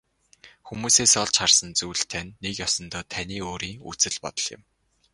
Хүмүүсээс 0.67 1.13
олж 1.23 1.33
харсан 1.39 1.71
зүйл 1.79 2.03
тань 2.11 2.31
нэг 2.43 2.53
ёсондоо 2.67 3.03
таны 3.13 3.37
өөрийн 3.49 3.77
үзэл 3.89 4.15
бодол 4.23 4.47
юм. 4.55 4.61